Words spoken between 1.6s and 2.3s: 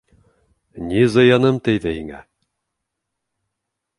тейҙе һиңә?!